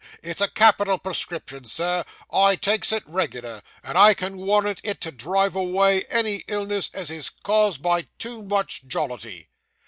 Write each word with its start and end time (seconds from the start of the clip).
It's 0.23 0.41
a 0.41 0.47
capital 0.47 0.97
prescription, 0.97 1.65
sir. 1.65 2.03
I 2.33 2.55
takes 2.55 2.91
it 2.91 3.03
reg'lar, 3.05 3.61
and 3.83 3.99
I 3.99 4.15
can 4.15 4.35
warrant 4.35 4.81
it 4.83 4.99
to 5.01 5.11
drive 5.11 5.55
away 5.55 6.05
any 6.09 6.37
illness 6.47 6.89
as 6.91 7.11
is 7.11 7.29
caused 7.29 7.83
by 7.83 8.07
too 8.17 8.41
much 8.41 8.81
jollity. 8.87 9.49